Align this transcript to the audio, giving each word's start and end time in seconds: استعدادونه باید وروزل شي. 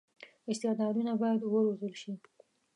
استعدادونه 0.51 1.11
باید 1.21 1.41
وروزل 1.43 1.93
شي. 2.01 2.13